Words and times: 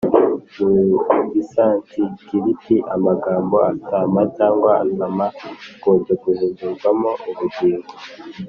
mu 1.11 1.21
gisansikiriti, 1.33 2.75
amagambo 2.95 3.55
ātma 3.69 4.21
cyangwa 4.35 4.69
ātman, 4.81 5.19
akunze 5.77 6.11
guhindurwamo 6.21 7.11
ubugingo 7.29 7.91